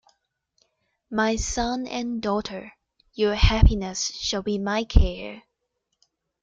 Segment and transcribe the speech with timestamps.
[1.11, 2.73] My son and daughter,
[3.13, 5.43] your happiness shall be my care.